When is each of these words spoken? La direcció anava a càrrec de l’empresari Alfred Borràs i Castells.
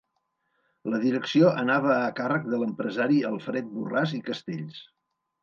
La 0.93 1.01
direcció 1.03 1.51
anava 1.63 1.91
a 1.97 2.07
càrrec 2.21 2.47
de 2.55 2.61
l’empresari 2.63 3.21
Alfred 3.33 3.71
Borràs 3.77 4.17
i 4.21 4.25
Castells. 4.33 4.83